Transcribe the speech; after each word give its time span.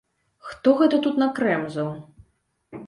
Хто 0.47 0.73
гэта 0.79 0.95
тут 1.05 1.21
накрэмзаў? 1.25 1.95